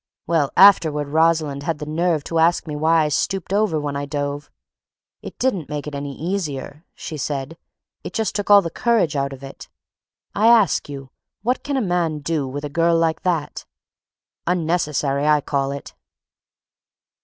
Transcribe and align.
Well, 0.25 0.49
afterward 0.57 1.09
Rosalind 1.09 1.61
had 1.61 1.77
the 1.77 1.85
nerve 1.85 2.23
to 2.23 2.39
ask 2.39 2.65
me 2.65 2.75
why 2.75 3.03
I 3.05 3.09
stooped 3.09 3.53
over 3.53 3.79
when 3.79 3.95
I 3.95 4.07
dove. 4.07 4.49
'It 5.21 5.37
didn't 5.37 5.69
make 5.69 5.85
it 5.85 5.93
any 5.93 6.19
easier,' 6.19 6.85
she 6.95 7.17
said, 7.17 7.55
'it 8.03 8.11
just 8.11 8.33
took 8.35 8.49
all 8.49 8.63
the 8.63 8.71
courage 8.71 9.15
out 9.15 9.31
of 9.31 9.43
it.' 9.43 9.69
I 10.33 10.47
ask 10.47 10.89
you, 10.89 11.11
what 11.43 11.63
can 11.63 11.77
a 11.77 11.81
man 11.81 12.17
do 12.17 12.47
with 12.47 12.65
a 12.65 12.67
girl 12.67 12.97
like 12.97 13.21
that? 13.21 13.63
Unnecessary, 14.47 15.27
I 15.27 15.39
call 15.39 15.71
it." 15.71 15.93